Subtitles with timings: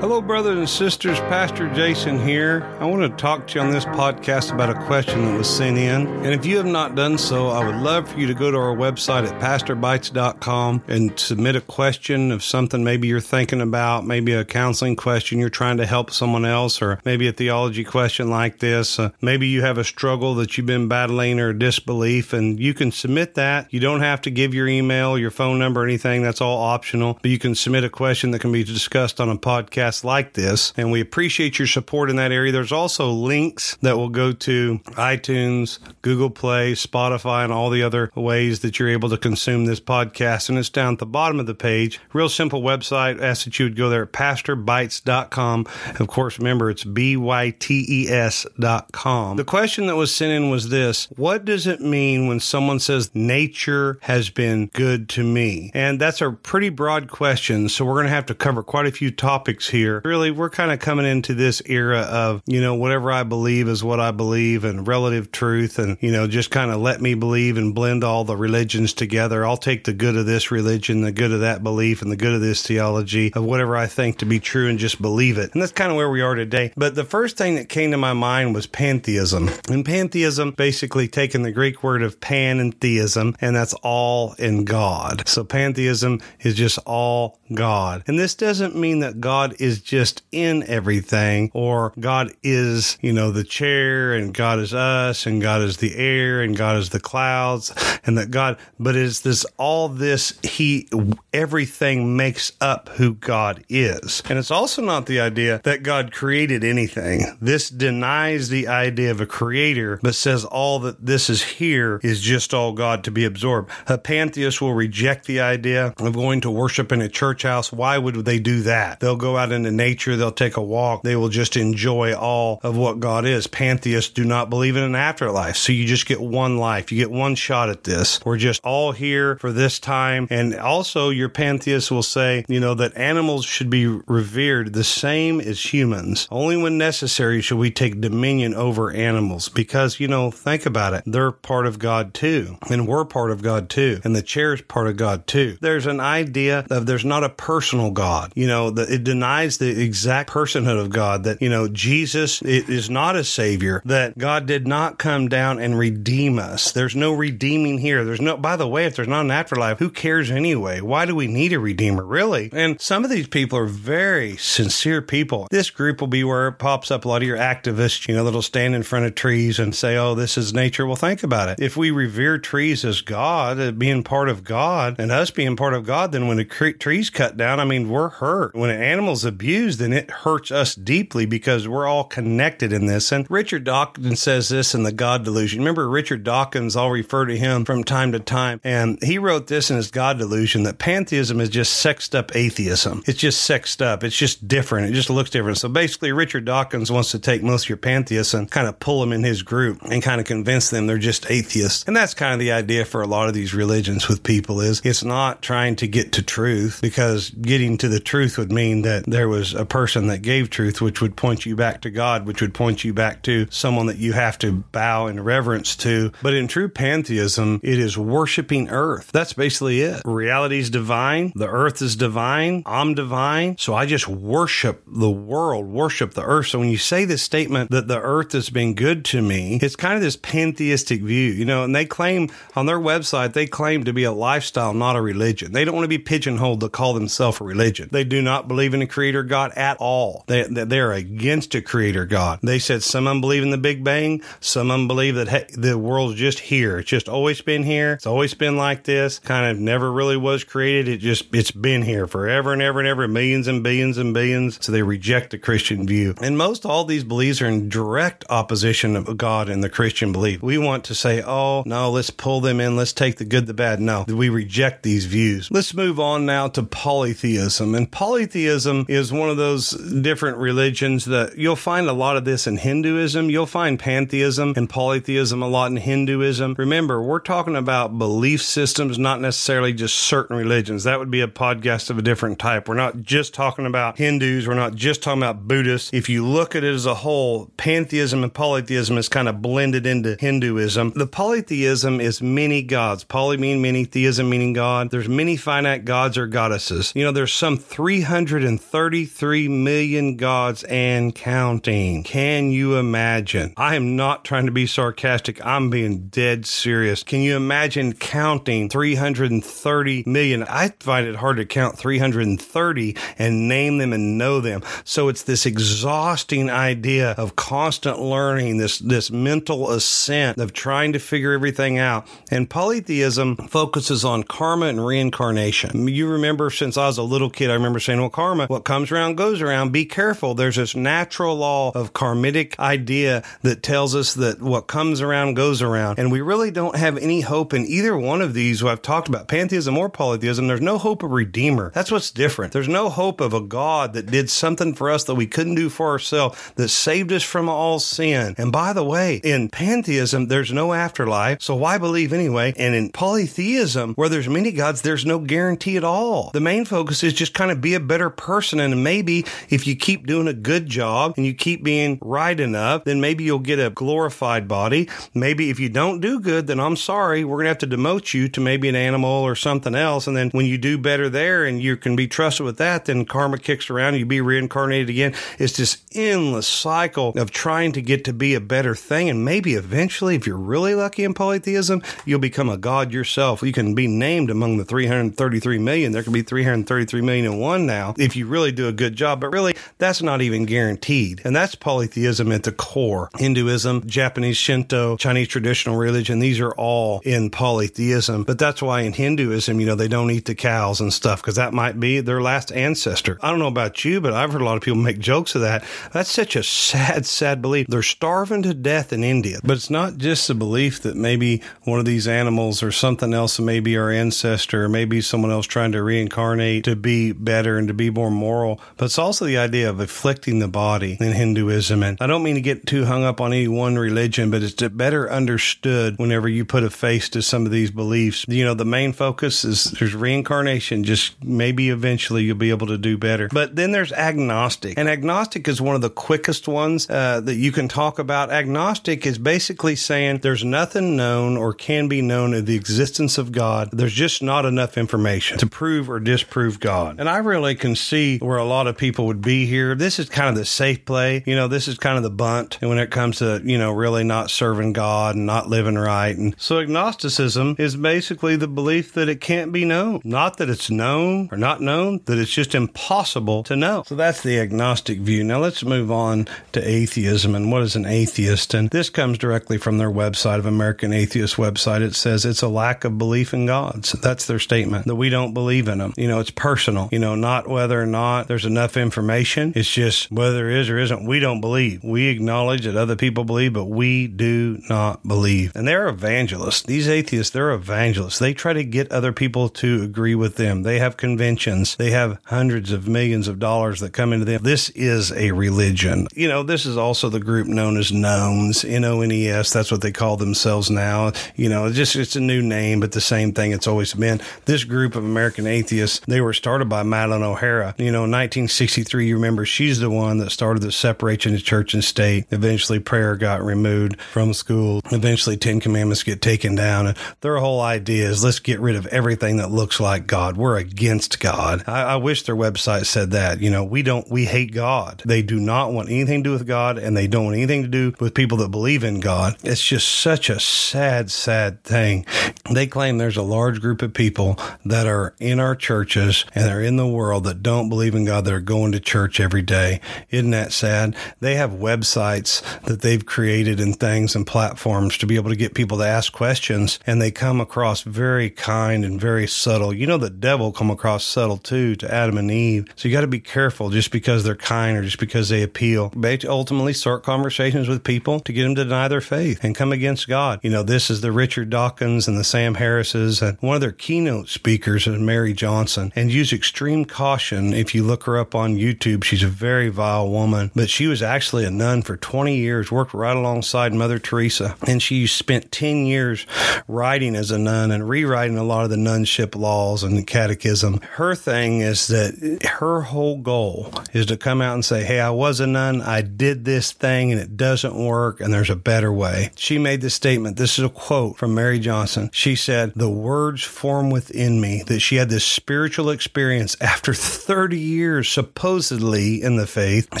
[0.00, 1.18] Hello, brothers and sisters.
[1.22, 2.62] Pastor Jason here.
[2.78, 5.76] I want to talk to you on this podcast about a question that was sent
[5.76, 6.06] in.
[6.06, 8.56] And if you have not done so, I would love for you to go to
[8.56, 14.34] our website at pastorbytes.com and submit a question of something maybe you're thinking about, maybe
[14.34, 18.60] a counseling question you're trying to help someone else, or maybe a theology question like
[18.60, 19.00] this.
[19.00, 22.92] Uh, maybe you have a struggle that you've been battling or disbelief, and you can
[22.92, 23.66] submit that.
[23.74, 26.22] You don't have to give your email, your phone number, anything.
[26.22, 27.18] That's all optional.
[27.20, 30.34] But you can submit a question that can be discussed on a podcast podcasts like
[30.34, 30.72] this.
[30.76, 32.52] And we appreciate your support in that area.
[32.52, 38.10] There's also links that will go to iTunes, Google Play, Spotify, and all the other
[38.14, 40.48] ways that you're able to consume this podcast.
[40.48, 42.00] And it's down at the bottom of the page.
[42.12, 43.20] Real simple website.
[43.20, 45.66] Ask that you would go there at pastorbytes.com.
[45.98, 49.36] Of course, remember it's B Y T E S.com.
[49.36, 53.14] The question that was sent in was this What does it mean when someone says
[53.14, 55.70] nature has been good to me?
[55.74, 57.68] And that's a pretty broad question.
[57.68, 60.02] So we're going to have to cover quite a few topics here here.
[60.04, 63.84] Really, we're kind of coming into this era of, you know, whatever I believe is
[63.84, 67.56] what I believe and relative truth and, you know, just kind of let me believe
[67.56, 69.46] and blend all the religions together.
[69.46, 72.34] I'll take the good of this religion, the good of that belief, and the good
[72.34, 75.52] of this theology of whatever I think to be true and just believe it.
[75.52, 76.72] And that's kind of where we are today.
[76.76, 79.50] But the first thing that came to my mind was pantheism.
[79.68, 84.64] And pantheism, basically taking the Greek word of pan and theism, and that's all in
[84.64, 85.28] God.
[85.28, 88.02] So pantheism is just all God.
[88.06, 93.30] And this doesn't mean that God is just in everything or God is, you know,
[93.30, 97.00] the chair and God is us and God is the air and God is the
[97.00, 97.72] clouds
[98.04, 100.88] and that God, but it's this, all this, he,
[101.32, 104.22] everything makes up who God is.
[104.28, 107.36] And it's also not the idea that God created anything.
[107.40, 112.20] This denies the idea of a creator, but says all that this is here is
[112.20, 113.70] just all God to be absorbed.
[113.86, 117.72] A pantheist will reject the idea of going to worship in a church house.
[117.72, 119.00] Why would they do that?
[119.00, 120.16] They'll go out into nature.
[120.16, 121.02] They'll take a walk.
[121.02, 123.46] They will just enjoy all of what God is.
[123.46, 125.56] Pantheists do not believe in an afterlife.
[125.56, 126.90] So you just get one life.
[126.90, 128.24] You get one shot at this.
[128.24, 130.26] We're just all here for this time.
[130.30, 135.40] And also your pantheists will say, you know, that animals should be revered the same
[135.40, 136.28] as humans.
[136.30, 141.02] Only when necessary should we take dominion over animals because, you know, think about it.
[141.06, 142.56] They're part of God too.
[142.70, 144.00] And we're part of God too.
[144.04, 145.58] And the chair is part of God too.
[145.60, 148.32] There's an idea of there's not a personal God.
[148.34, 152.90] You know, that it denies the exact personhood of God, that, you know, Jesus is
[152.90, 156.72] not a savior, that God did not come down and redeem us.
[156.72, 158.04] There's no redeeming here.
[158.04, 160.82] There's no, by the way, if there's not an afterlife, who cares anyway?
[160.82, 162.50] Why do we need a redeemer, really?
[162.52, 165.48] And some of these people are very sincere people.
[165.50, 168.24] This group will be where it pops up a lot of your activists, you know,
[168.24, 170.86] that'll stand in front of trees and say, oh, this is nature.
[170.86, 171.60] Well, think about it.
[171.60, 175.74] If we revere trees as God, uh, being part of God, and us being part
[175.74, 178.54] of God, then when the tree's cut down, I mean, we're hurt.
[178.54, 183.12] When an animal's abused, then it hurts us deeply because we're all connected in this.
[183.12, 185.60] And Richard Dawkins says this in The God Delusion.
[185.60, 189.70] Remember, Richard Dawkins, I'll refer to him from time to time, and he wrote this
[189.70, 193.04] in his God Delusion that pantheism is just sexed up atheism.
[193.06, 194.02] It's just sexed up.
[194.02, 194.90] It's just different.
[194.90, 195.58] It just looks different.
[195.58, 199.00] So basically, Richard Dawkins wants to take most of your pantheists and kind of pull
[199.00, 201.84] them in his group and kind of convince them they're just atheists.
[201.86, 204.82] And that's kind of the idea for a lot of these religions with people is
[204.84, 209.04] it's not trying to get to truth because getting to the truth would mean that
[209.06, 212.40] there was a person that gave truth, which would point you back to God, which
[212.40, 216.12] would point you back to someone that you have to bow in reverence to.
[216.22, 219.10] But in true pantheism, it is worshiping earth.
[219.12, 220.02] That's basically it.
[220.04, 221.32] Reality is divine.
[221.34, 222.62] The earth is divine.
[222.66, 223.56] I'm divine.
[223.58, 226.48] So I just worship the world, worship the earth.
[226.48, 229.76] So when you say this statement that the earth has been good to me, it's
[229.76, 233.84] kind of this pantheistic view, you know, and they claim on their website, they claim
[233.84, 235.52] to be a lifestyle, not a religion.
[235.52, 237.88] They don't want to be pigeonholed to call themselves a religion.
[237.92, 240.24] They do not believe in a creator God God at all.
[240.26, 242.40] They, they're against a creator God.
[242.42, 244.20] They said some of them believe in the Big Bang.
[244.40, 246.78] Some of them believe that hey, the world's just here.
[246.78, 247.92] It's just always been here.
[247.92, 249.20] It's always been like this.
[249.20, 250.88] Kind of never really was created.
[250.88, 254.58] It just, it's been here forever and ever and ever, millions and billions and billions.
[254.64, 256.14] So they reject the Christian view.
[256.20, 260.42] And most all these beliefs are in direct opposition of God and the Christian belief.
[260.42, 262.76] We want to say, oh, no, let's pull them in.
[262.76, 263.78] Let's take the good, the bad.
[263.80, 265.48] No, we reject these views.
[265.50, 267.76] Let's move on now to polytheism.
[267.76, 272.46] And polytheism is one of those different religions that you'll find a lot of this
[272.46, 273.30] in Hinduism.
[273.30, 276.56] You'll find pantheism and polytheism a lot in Hinduism.
[276.58, 280.84] Remember, we're talking about belief systems, not necessarily just certain religions.
[280.84, 282.68] That would be a podcast of a different type.
[282.68, 284.46] We're not just talking about Hindus.
[284.46, 285.92] We're not just talking about Buddhists.
[285.92, 289.86] If you look at it as a whole, pantheism and polytheism is kind of blended
[289.86, 290.92] into Hinduism.
[290.96, 293.04] The polytheism is many gods.
[293.04, 294.90] Poly mean many, theism meaning God.
[294.90, 296.92] There's many finite gods or goddesses.
[296.94, 302.02] You know, there's some 330 333 million gods and counting.
[302.04, 303.52] Can you imagine?
[303.58, 305.44] I am not trying to be sarcastic.
[305.44, 307.02] I'm being dead serious.
[307.02, 310.42] Can you imagine counting 330 million?
[310.44, 314.62] I find it hard to count 330 and name them and know them.
[314.84, 320.98] So it's this exhausting idea of constant learning, this, this mental ascent of trying to
[320.98, 322.08] figure everything out.
[322.30, 325.88] And polytheism focuses on karma and reincarnation.
[325.88, 328.92] You remember since I was a little kid, I remember saying, well, karma, what comes
[328.92, 329.72] around goes around.
[329.72, 330.34] Be careful.
[330.36, 335.60] There's this natural law of karmic idea that tells us that what comes around goes
[335.60, 335.98] around.
[335.98, 339.08] And we really don't have any hope in either one of these who I've talked
[339.08, 340.46] about, pantheism or polytheism.
[340.46, 341.72] There's no hope of redeemer.
[341.74, 342.52] That's what's different.
[342.52, 345.68] There's no hope of a God that did something for us that we couldn't do
[345.68, 348.36] for ourselves, that saved us from all sin.
[348.38, 351.42] And by the way, in pantheism, there's no afterlife.
[351.42, 352.54] So why believe anyway?
[352.56, 356.30] And in polytheism, where there's many gods, there's no guarantee at all.
[356.32, 358.67] The main focus is just kind of be a better person.
[358.72, 362.84] And maybe if you keep doing a good job and you keep being right enough,
[362.84, 364.88] then maybe you'll get a glorified body.
[365.14, 368.14] Maybe if you don't do good, then I'm sorry, we're going to have to demote
[368.14, 370.06] you to maybe an animal or something else.
[370.06, 373.04] And then when you do better there and you can be trusted with that, then
[373.04, 375.14] karma kicks around you be reincarnated again.
[375.38, 379.08] It's this endless cycle of trying to get to be a better thing.
[379.08, 383.42] And maybe eventually, if you're really lucky in polytheism, you'll become a god yourself.
[383.42, 385.92] You can be named among the 333 million.
[385.92, 389.20] There could be 333 million and one now if you really do a good job.
[389.20, 391.22] But really, that's not even guaranteed.
[391.24, 393.08] And that's polytheism at the core.
[393.16, 398.24] Hinduism, Japanese Shinto, Chinese traditional religion, these are all in polytheism.
[398.24, 401.36] But that's why in Hinduism, you know, they don't eat the cows and stuff because
[401.36, 403.18] that might be their last ancestor.
[403.22, 405.42] I don't know about you, but I've heard a lot of people make jokes of
[405.42, 405.64] that.
[405.92, 407.68] That's such a sad, sad belief.
[407.68, 409.38] They're starving to death in India.
[409.42, 413.38] But it's not just the belief that maybe one of these animals or something else,
[413.38, 417.74] maybe our ancestor, or maybe someone else trying to reincarnate to be better and to
[417.74, 421.82] be more moral, but it's also the idea of afflicting the body in Hinduism.
[421.82, 424.54] And I don't mean to get too hung up on any one religion, but it's
[424.54, 428.24] better understood whenever you put a face to some of these beliefs.
[428.28, 432.78] You know, the main focus is there's reincarnation, just maybe eventually you'll be able to
[432.78, 433.28] do better.
[433.28, 437.52] But then there's agnostic, and agnostic is one of the quickest ones uh, that you
[437.52, 438.30] can talk about.
[438.30, 443.32] Agnostic is basically saying there's nothing known or can be known of the existence of
[443.32, 443.70] God.
[443.72, 446.98] There's just not enough information to prove or disprove God.
[446.98, 449.74] And I really can see where a lot of people would be here.
[449.74, 451.22] This is kind of the safe play.
[451.26, 453.72] You know, this is kind of the bunt and when it comes to, you know,
[453.72, 456.16] really not serving God and not living right.
[456.16, 460.00] And so agnosticism is basically the belief that it can't be known.
[460.04, 463.82] Not that it's known or not known, that it's just impossible to know.
[463.86, 465.24] So that's the agnostic view.
[465.24, 468.54] Now let's move on to atheism and what is an atheist?
[468.54, 471.82] And this comes directly from their website of American Atheist website.
[471.82, 473.84] It says it's a lack of belief in God.
[473.84, 475.94] So that's their statement that we don't believe in them.
[475.96, 479.54] You know, it's personal, you know, not whether or not there's enough information.
[479.56, 481.06] It's just whether there is or isn't.
[481.06, 481.82] We don't believe.
[481.82, 485.52] We acknowledge that other people believe, but we do not believe.
[485.56, 486.62] And they're evangelists.
[486.62, 488.18] These atheists, they're evangelists.
[488.18, 490.62] They try to get other people to agree with them.
[490.62, 491.76] They have conventions.
[491.76, 494.42] They have hundreds of millions of dollars that come into them.
[494.42, 496.06] This is a religion.
[496.14, 499.52] You know, this is also the group known as Nones, N O N E S.
[499.52, 501.12] That's what they call themselves now.
[501.34, 504.20] You know, it's just it's a new name, but the same thing it's always been.
[504.44, 509.14] This group of American atheists, they were started by Madalyn O'Hara, You know, 1963, you
[509.14, 512.26] remember she's the one that started the separation of church and state.
[512.30, 514.80] Eventually, prayer got removed from school.
[514.90, 516.86] Eventually, Ten Commandments get taken down.
[516.88, 520.36] And their whole idea is let's get rid of everything that looks like God.
[520.36, 521.64] We're against God.
[521.66, 523.40] I, I wish their website said that.
[523.40, 525.02] You know, we don't, we hate God.
[525.04, 527.68] They do not want anything to do with God and they don't want anything to
[527.68, 529.36] do with people that believe in God.
[529.42, 532.06] It's just such a sad, sad thing.
[532.50, 536.62] They claim there's a large group of people that are in our churches and they're
[536.62, 539.80] in the world that don't believe in God that are going to church every day.
[540.10, 540.96] Isn't that sad?
[541.20, 545.54] They have websites that they've created and things and platforms to be able to get
[545.54, 549.72] people to ask questions and they come across very kind and very subtle.
[549.72, 552.66] You know, the devil come across subtle too to Adam and Eve.
[552.76, 555.92] So you got to be careful just because they're kind or just because they appeal.
[555.96, 559.72] They ultimately start conversations with people to get them to deny their faith and come
[559.72, 560.40] against God.
[560.42, 563.72] You know, this is the Richard Dawkins and the Sam Harrises and one of their
[563.72, 567.52] keynote speakers is Mary Johnson and use extreme caution.
[567.52, 571.02] If you look her up on YouTube, she's a very vile woman, but she was
[571.02, 574.56] actually a nun for 20 years, worked right alongside Mother Teresa.
[574.66, 576.26] And she spent 10 years
[576.68, 580.80] writing as a nun and rewriting a lot of the nunship laws and the catechism.
[580.92, 585.10] Her thing is that her whole goal is to come out and say, Hey, I
[585.10, 585.80] was a nun.
[585.80, 589.30] I did this thing and it doesn't work and there's a better way.
[589.36, 590.36] She made this statement.
[590.36, 592.10] This is a quote from Mary Johnson.
[592.12, 597.58] She said, The words form within me that she had this spiritual experience after 30
[597.58, 600.00] years supposedly in the faith,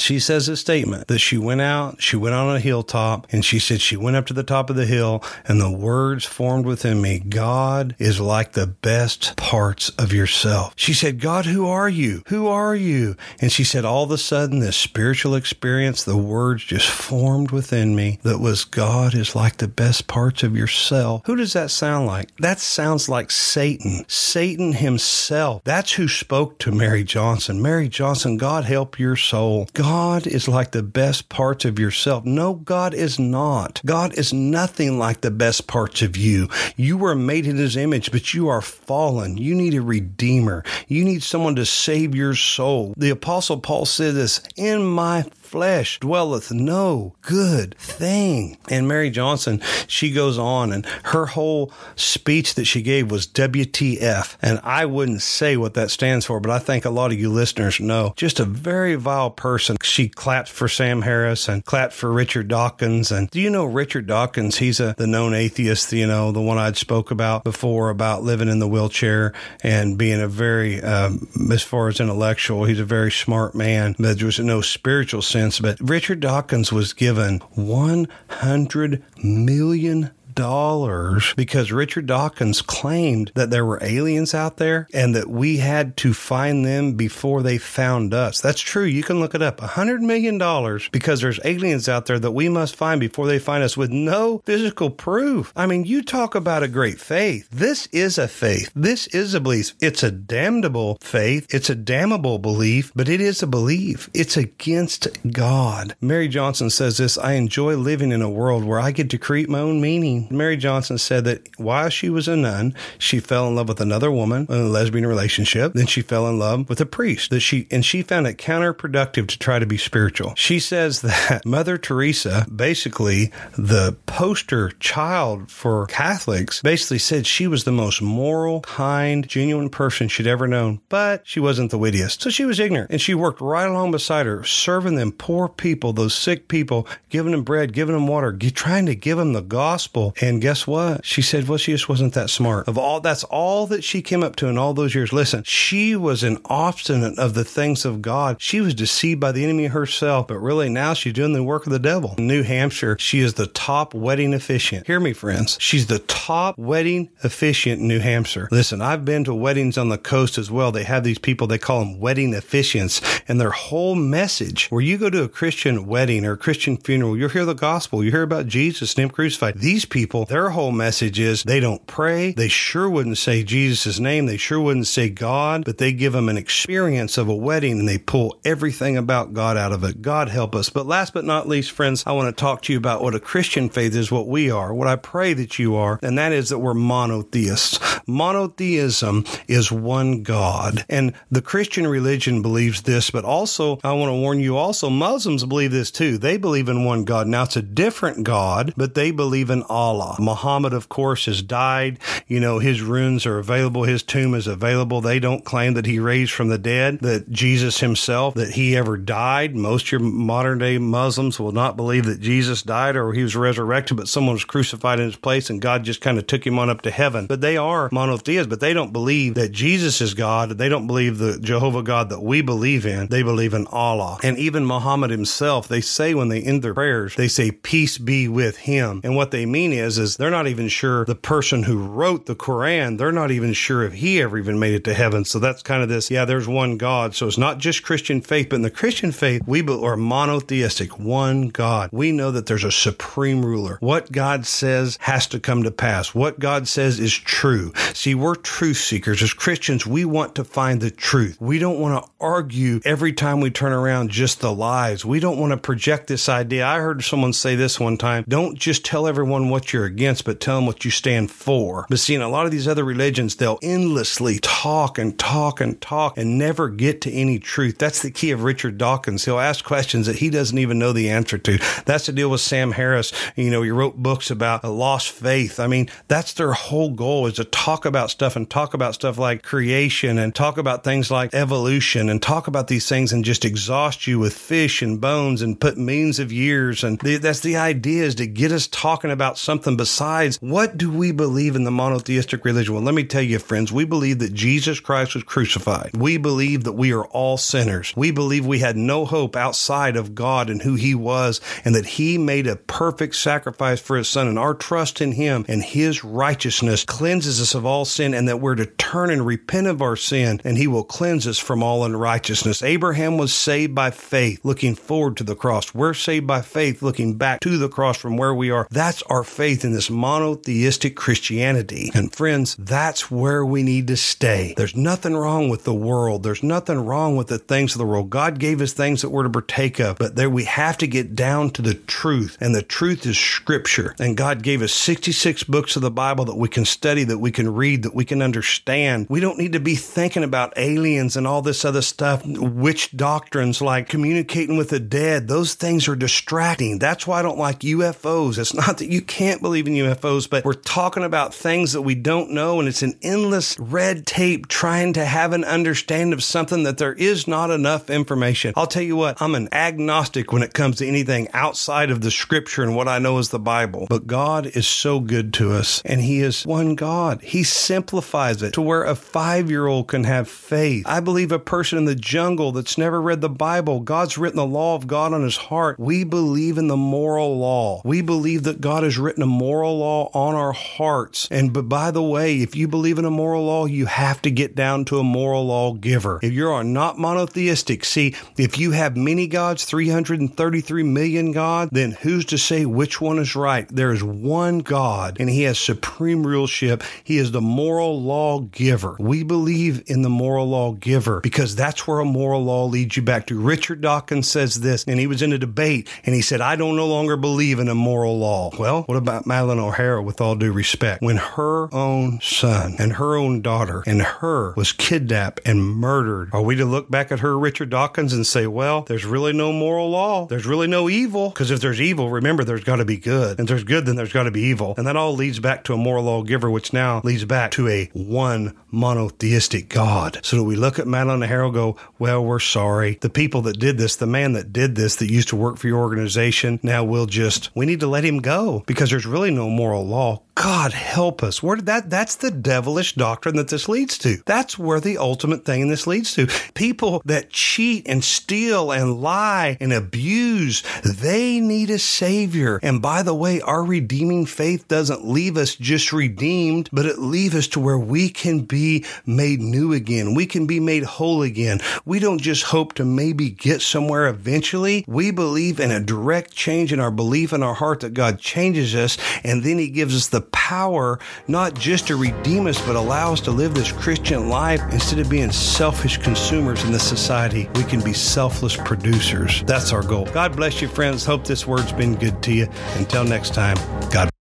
[0.00, 3.58] she says a statement that she went out, she went on a hilltop, and she
[3.58, 7.00] said she went up to the top of the hill, and the words formed within
[7.00, 10.72] me God is like the best parts of yourself.
[10.76, 12.22] She said, God, who are you?
[12.28, 13.16] Who are you?
[13.40, 17.94] And she said, all of a sudden, this spiritual experience, the words just formed within
[17.94, 21.22] me that was God is like the best parts of yourself.
[21.26, 22.34] Who does that sound like?
[22.36, 24.04] That sounds like Satan.
[24.08, 25.62] Satan himself.
[25.64, 27.62] That's who spoke to Mary Johnson.
[27.68, 29.68] Mary Johnson, God help your soul.
[29.74, 32.24] God is like the best parts of yourself.
[32.24, 33.82] No, God is not.
[33.84, 36.48] God is nothing like the best parts of you.
[36.76, 39.36] You were made in his image, but you are fallen.
[39.36, 40.64] You need a redeemer.
[40.86, 42.94] You need someone to save your soul.
[42.96, 48.58] The apostle Paul said this, in my flesh dwelleth no good thing.
[48.68, 54.36] And Mary Johnson, she goes on, and her whole speech that she gave was WTF.
[54.42, 57.30] And I wouldn't say what that stands for, but I think a lot of you
[57.30, 58.12] listeners know.
[58.16, 59.78] Just a very vile person.
[59.82, 63.10] She clapped for Sam Harris and clapped for Richard Dawkins.
[63.10, 64.58] And do you know Richard Dawkins?
[64.58, 68.48] He's a the known atheist, you know, the one I'd spoke about before about living
[68.48, 73.10] in the wheelchair and being a very, um, as far as intellectual, he's a very
[73.10, 79.04] smart man, but there was no spiritual sense sense, but Richard Dawkins was given 100
[79.22, 85.56] million dollars because Richard Dawkins claimed that there were aliens out there and that we
[85.56, 88.40] had to find them before they found us.
[88.40, 88.84] That's true.
[88.84, 89.60] You can look it up.
[89.60, 93.40] A hundred million dollars because there's aliens out there that we must find before they
[93.40, 95.52] find us with no physical proof.
[95.56, 97.48] I mean, you talk about a great faith.
[97.50, 98.70] This is a faith.
[98.76, 99.74] This is a belief.
[99.80, 101.52] It's a damnable faith.
[101.52, 104.08] It's a damnable belief, but it is a belief.
[104.14, 105.96] It's against God.
[106.00, 109.48] Mary Johnson says this I enjoy living in a world where I get to create
[109.48, 110.27] my own meaning.
[110.30, 114.10] Mary Johnson said that while she was a nun, she fell in love with another
[114.10, 115.72] woman in a lesbian relationship.
[115.72, 119.26] Then she fell in love with a priest that she, and she found it counterproductive
[119.28, 120.34] to try to be spiritual.
[120.36, 127.64] She says that Mother Teresa, basically the poster child for Catholics, basically said she was
[127.64, 132.22] the most moral, kind, genuine person she'd ever known, but she wasn't the wittiest.
[132.22, 135.92] So she was ignorant and she worked right along beside her, serving them poor people,
[135.92, 140.07] those sick people, giving them bread, giving them water, trying to give them the gospel
[140.20, 141.04] and guess what?
[141.04, 142.68] She said, well, she just wasn't that smart.
[142.68, 145.12] Of all, that's all that she came up to in all those years.
[145.12, 148.40] Listen, she was an obstinate of the things of God.
[148.40, 151.72] She was deceived by the enemy herself, but really now she's doing the work of
[151.72, 152.14] the devil.
[152.18, 154.86] In New Hampshire, she is the top wedding officiant.
[154.86, 155.56] Hear me, friends.
[155.60, 158.48] She's the top wedding officiant in New Hampshire.
[158.50, 160.72] Listen, I've been to weddings on the coast as well.
[160.72, 164.98] They have these people, they call them wedding officiants, and their whole message, where you
[164.98, 168.22] go to a Christian wedding or a Christian funeral, you'll hear the gospel, you hear
[168.22, 169.58] about Jesus and Him crucified.
[169.58, 172.30] These people people, their whole message is they don't pray.
[172.30, 174.26] They sure wouldn't say Jesus' name.
[174.26, 177.88] They sure wouldn't say God, but they give them an experience of a wedding and
[177.88, 180.00] they pull everything about God out of it.
[180.00, 180.70] God help us.
[180.70, 183.18] But last but not least, friends, I want to talk to you about what a
[183.20, 186.50] Christian faith is, what we are, what I pray that you are, and that is
[186.50, 187.80] that we're monotheists.
[188.06, 190.84] Monotheism is one God.
[190.88, 195.44] And the Christian religion believes this, but also, I want to warn you also, Muslims
[195.44, 196.18] believe this too.
[196.18, 197.26] They believe in one God.
[197.26, 199.87] Now, it's a different God, but they believe in Allah.
[199.88, 200.16] Allah.
[200.18, 201.98] Muhammad, of course, has died.
[202.26, 203.84] You know, his ruins are available.
[203.84, 205.00] His tomb is available.
[205.00, 208.96] They don't claim that he raised from the dead, that Jesus himself, that he ever
[208.96, 209.56] died.
[209.56, 213.96] Most your modern day Muslims will not believe that Jesus died or he was resurrected,
[213.96, 216.68] but someone was crucified in his place and God just kind of took him on
[216.70, 217.26] up to heaven.
[217.26, 220.50] But they are monotheists, but they don't believe that Jesus is God.
[220.50, 223.08] They don't believe the Jehovah God that we believe in.
[223.08, 224.18] They believe in Allah.
[224.22, 228.28] And even Muhammad himself, they say when they end their prayers, they say, peace be
[228.28, 229.00] with him.
[229.04, 232.36] And what they mean is, is, they're not even sure the person who wrote the
[232.36, 235.24] Quran, they're not even sure if he ever even made it to heaven.
[235.24, 237.14] So that's kind of this, yeah, there's one God.
[237.14, 241.48] So it's not just Christian faith, but in the Christian faith, we are monotheistic, one
[241.48, 241.90] God.
[241.92, 243.78] We know that there's a supreme ruler.
[243.80, 246.14] What God says has to come to pass.
[246.14, 247.72] What God says is true.
[247.94, 249.22] See, we're truth seekers.
[249.22, 251.36] As Christians, we want to find the truth.
[251.40, 255.04] We don't want to argue every time we turn around just the lies.
[255.04, 256.66] We don't want to project this idea.
[256.66, 258.24] I heard someone say this one time.
[258.28, 261.86] Don't just tell everyone what you're against, but tell them what you stand for.
[261.88, 265.80] But see, in a lot of these other religions, they'll endlessly talk and talk and
[265.80, 267.78] talk and never get to any truth.
[267.78, 269.24] That's the key of Richard Dawkins.
[269.24, 271.58] He'll ask questions that he doesn't even know the answer to.
[271.84, 273.12] That's the deal with Sam Harris.
[273.36, 275.60] You know, he wrote books about a lost faith.
[275.60, 279.18] I mean, that's their whole goal is to talk about stuff and talk about stuff
[279.18, 283.44] like creation and talk about things like evolution and talk about these things and just
[283.44, 286.82] exhaust you with fish and bones and put millions of years.
[286.84, 290.88] And that's the idea is to get us talking about something something besides what do
[290.88, 292.74] we believe in the monotheistic religion?
[292.74, 295.96] Well, let me tell you, friends, we believe that Jesus Christ was crucified.
[295.96, 297.92] We believe that we are all sinners.
[297.96, 301.86] We believe we had no hope outside of God and who he was and that
[301.86, 306.04] he made a perfect sacrifice for his son and our trust in him and his
[306.04, 309.96] righteousness cleanses us of all sin and that we're to turn and repent of our
[309.96, 312.62] sin and he will cleanse us from all unrighteousness.
[312.62, 315.74] Abraham was saved by faith, looking forward to the cross.
[315.74, 318.68] We're saved by faith, looking back to the cross from where we are.
[318.70, 321.90] That's our faith in this monotheistic Christianity.
[321.94, 324.52] And friends, that's where we need to stay.
[324.56, 326.22] There's nothing wrong with the world.
[326.22, 328.10] There's nothing wrong with the things of the world.
[328.10, 331.14] God gave us things that we're to partake of, but there we have to get
[331.14, 332.36] down to the truth.
[332.40, 333.94] And the truth is scripture.
[333.98, 337.30] And God gave us 66 books of the Bible that we can study, that we
[337.30, 339.06] can read, that we can understand.
[339.08, 343.62] We don't need to be thinking about aliens and all this other stuff, witch doctrines
[343.62, 345.28] like communicating with the dead.
[345.28, 346.78] Those things are distracting.
[346.78, 348.38] That's why I don't like UFOs.
[348.38, 351.94] It's not that you can't believe in UFOs, but we're talking about things that we
[351.94, 356.62] don't know, and it's an endless red tape trying to have an understanding of something
[356.64, 358.52] that there is not enough information.
[358.56, 362.10] I'll tell you what, I'm an agnostic when it comes to anything outside of the
[362.10, 363.86] scripture and what I know is the Bible.
[363.88, 367.22] But God is so good to us, and He is one God.
[367.22, 370.86] He simplifies it to where a five year old can have faith.
[370.86, 374.46] I believe a person in the jungle that's never read the Bible, God's written the
[374.46, 375.78] law of God on his heart.
[375.78, 377.82] We believe in the moral law.
[377.84, 381.28] We believe that God has written a moral law on our hearts.
[381.30, 384.30] And but by the way, if you believe in a moral law, you have to
[384.30, 386.18] get down to a moral law giver.
[386.22, 391.92] If you are not monotheistic, see, if you have many gods, 333 million God, then
[391.92, 393.68] who's to say which one is right?
[393.68, 396.82] There is one God and he has supreme ruleship.
[397.04, 398.96] He is the moral law giver.
[398.98, 403.02] We believe in the moral law giver because that's where a moral law leads you
[403.02, 403.38] back to.
[403.38, 406.76] Richard Dawkins says this, and he was in a debate and he said, I don't
[406.76, 408.50] no longer believe in a moral law.
[408.58, 411.02] Well, what about Madalyn O'Hara with all due respect?
[411.02, 416.42] When her own son and her own daughter and her was kidnapped and murdered, are
[416.42, 419.90] we to look back at her, Richard Dawkins, and say, well, there's really no moral
[419.90, 420.26] law.
[420.26, 421.30] There's really no evil.
[421.30, 423.38] Because if there's evil, remember, there's got to be good.
[423.38, 424.74] And if there's good, then there's got to be evil.
[424.76, 427.68] And that all leads back to a moral law giver, which now leads back to
[427.68, 430.20] a one monotheistic God.
[430.22, 432.98] So do we look at Madalyn O'Hara go, well, we're sorry.
[433.00, 435.66] The people that did this, the man that did this that used to work for
[435.66, 439.48] your organization, now we'll just, we need to let him go because there's really no
[439.48, 440.22] moral law.
[440.40, 441.42] God help us.
[441.42, 444.18] Where that that's the devilish doctrine that this leads to.
[444.24, 446.28] That's where the ultimate thing in this leads to.
[446.54, 452.60] People that cheat and steal and lie and abuse, they need a savior.
[452.62, 457.34] And by the way, our redeeming faith doesn't leave us just redeemed, but it leaves
[457.34, 460.14] us to where we can be made new again.
[460.14, 461.58] We can be made whole again.
[461.84, 464.84] We don't just hope to maybe get somewhere eventually.
[464.86, 468.72] We believe in a direct change in our belief in our heart that God changes
[468.76, 473.12] us and then he gives us the power not just to redeem us, but allow
[473.12, 477.48] us to live this Christian life instead of being selfish consumers in this society.
[477.54, 479.42] We can be selfless producers.
[479.44, 480.06] That's our goal.
[480.06, 481.04] God bless you, friends.
[481.04, 482.48] Hope this word's been good to you.
[482.76, 483.56] Until next time,
[483.90, 484.10] God